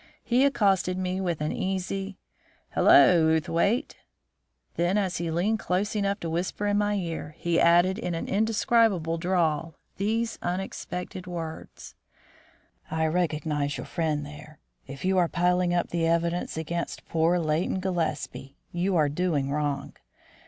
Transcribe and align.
He 0.23 0.45
accosted 0.45 0.97
me 0.97 1.21
with 1.21 1.41
an 1.41 1.51
easy: 1.51 2.17
"Halloo, 2.69 3.35
Outhwaite!" 3.37 3.97
Then, 4.75 4.97
as 4.97 5.17
he 5.17 5.29
leaned 5.29 5.59
close 5.59 5.95
enough 5.95 6.19
to 6.21 6.29
whisper 6.31 6.65
in 6.65 6.79
my 6.79 6.95
ear, 6.95 7.35
he 7.37 7.59
added, 7.59 7.99
in 7.99 8.15
an 8.15 8.27
indescribable 8.27 9.19
drawl, 9.19 9.75
these 9.97 10.39
unexpected 10.41 11.27
words: 11.27 11.93
"I 12.89 13.05
recognise 13.05 13.77
your 13.77 13.85
friend 13.85 14.25
there. 14.25 14.57
If 14.87 15.05
you 15.05 15.19
are 15.19 15.27
piling 15.27 15.71
up 15.71 15.89
the 15.89 16.07
evidence 16.07 16.57
against 16.57 17.07
poor 17.07 17.37
Leighton 17.37 17.79
Gillespie, 17.79 18.55
you 18.71 18.95
are 18.95 19.07
doing 19.07 19.51
wrong. 19.51 19.93